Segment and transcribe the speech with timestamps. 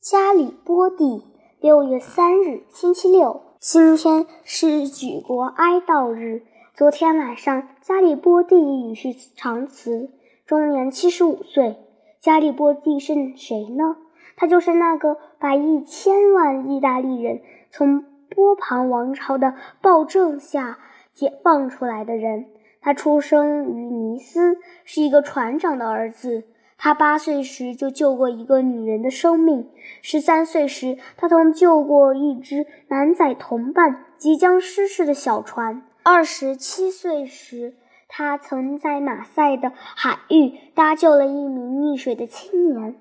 [0.00, 1.24] 加里波第，
[1.60, 3.42] 六月三日，星期六。
[3.58, 6.42] 今天是举国哀悼日。
[6.74, 10.08] 昨天晚上，加里波第已是长辞，
[10.46, 11.76] 终年七十五岁。
[12.18, 13.98] 加里波第是谁呢？
[14.36, 20.78] 他就是那个把一千万意大利人从波旁王朝的暴政下
[21.12, 22.46] 解放出来的人。
[22.80, 26.44] 他出生于尼斯，是一个船长的儿子。
[26.82, 29.68] 他八岁时就救过一个女人的生命，
[30.00, 37.74] 十三岁时他曾救过一只满载同伴即将失事的小船，二十七岁时
[38.08, 42.94] 他曾在马赛的海域搭救了一名溺水的青年。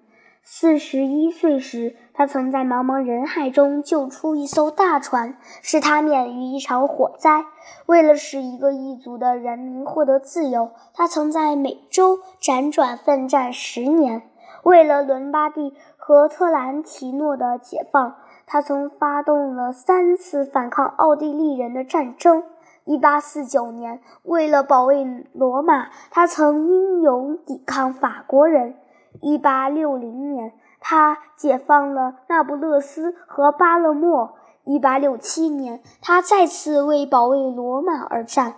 [0.52, 7.46] 四十一岁时，他曾在茫茫人海中救出一艘大船，使他免于一场火灾。
[7.86, 14.24] 为了使一个异族的人民获得自由，他曾在美洲辗转奋战十年。
[14.64, 18.16] 为了伦巴第和特兰提诺的解放，
[18.48, 22.44] 他曾发动了三次反抗奥地利人的战争。
[22.86, 28.74] 一八四九年，为了保卫罗马，他曾英勇抵抗法国人。
[29.22, 34.36] 一八六零年，他解放了那不勒斯和巴勒莫。
[34.66, 38.56] 一八六七年，他再次为保卫罗马而战。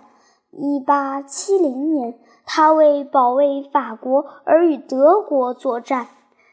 [0.50, 6.08] 一八七零年，他为保卫法国而与德国作战。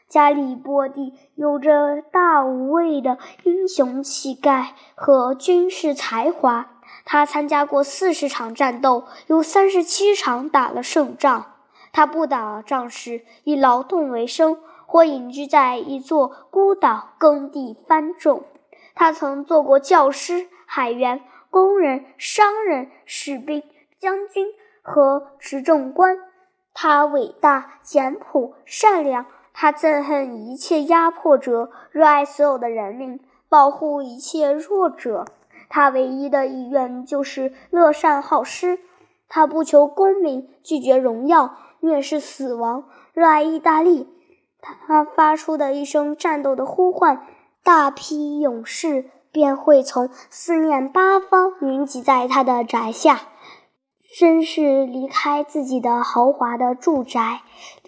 [0.08, 6.70] 加里波第有着大无畏的英雄气概和军事才华。
[7.04, 11.49] 他参加过四十场战斗，有三十七场打了胜仗。
[11.92, 18.44] 他不打仗时以劳动为生，或隐居在一座孤岛耕地翻种。
[18.94, 23.62] 他曾做过教师、海员、工人、商人、士兵、
[23.98, 24.46] 将军
[24.82, 26.18] 和执政官。
[26.74, 29.26] 他伟大、简朴、善良。
[29.52, 35.26] 他憎恨一切压迫者，热爱所有的人民，保护一切弱者。
[35.68, 38.78] 他唯一的意愿就是乐善好施。
[39.28, 41.56] 他不求功名，拒绝荣耀。
[41.80, 44.08] 蔑视死亡，热爱意大利。
[44.60, 47.26] 他发出的一声战斗的呼唤，
[47.64, 53.20] 大批勇士便会从四面八方云集在他的宅下。
[54.18, 57.42] 绅士离开自己的豪华的住宅，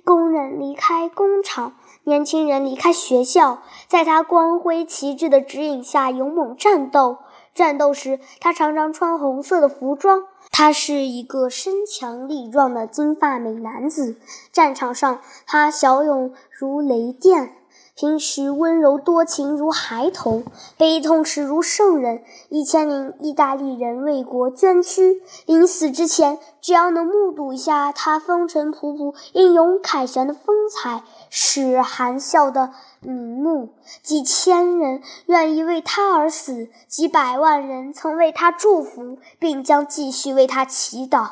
[0.05, 3.59] 工人离开工厂，年轻人离开学校，
[3.89, 7.19] 在他光辉旗帜的指引下勇猛战斗。
[7.55, 10.25] 战斗时，他常常穿红色的服装。
[10.51, 14.17] 他是一个身强力壮的金发美男子，
[14.53, 17.57] 战场上他骁勇如雷电，
[17.95, 20.45] 平时温柔多情如孩童，
[20.79, 22.23] 悲痛时如圣人。
[22.49, 32.73] 一千名意大利人为国捐躯，临死之前，只要能目睹一下他风尘仆仆、英勇凯旋的风采，使含笑的。
[33.01, 41.31] 瞑目，几千人愿意为他而死，几百万人曾为他祝福，并将继续为他祈祷。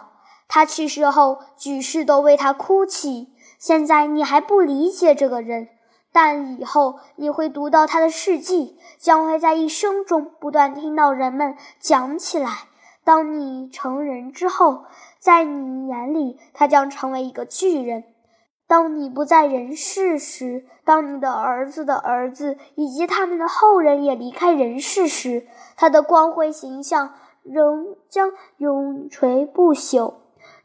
[0.49, 3.29] 他去世后，举世都为他哭泣。
[3.57, 5.69] 现在你还不理解这个人，
[6.13, 12.51] 但以后你会读到他的事迹，将会在一生中不断听到人们讲起来。
[13.05, 14.85] 当你成人之后，
[15.19, 18.05] 在你眼里，他将成为一个巨人。
[18.67, 30.15] 当你不在人世时，当你的儿子的儿子以及他们的后人也离开人世时，他的光辉形象仍将永垂不朽，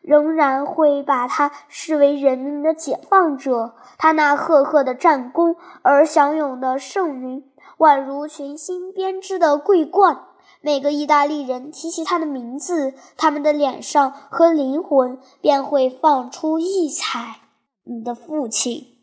[0.05, 3.73] 仍然会把他视为人民的解放者。
[3.97, 7.43] 他那赫赫的战功而享有的盛名，
[7.79, 10.25] 宛如群星编织的桂冠。
[10.61, 17.41] 每个意大利人提起他的名字，他们的脸上和灵魂便会放出异彩。
[17.83, 18.94] 你的父亲。